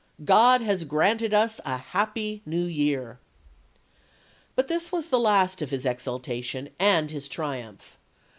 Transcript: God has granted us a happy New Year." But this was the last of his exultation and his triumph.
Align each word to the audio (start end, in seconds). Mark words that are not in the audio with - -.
God 0.25 0.61
has 0.61 0.83
granted 0.83 1.31
us 1.31 1.61
a 1.63 1.77
happy 1.77 2.41
New 2.43 2.65
Year." 2.65 3.19
But 4.55 4.67
this 4.67 4.91
was 4.91 5.09
the 5.09 5.19
last 5.19 5.61
of 5.61 5.69
his 5.69 5.85
exultation 5.85 6.69
and 6.79 7.11
his 7.11 7.27
triumph. 7.27 7.99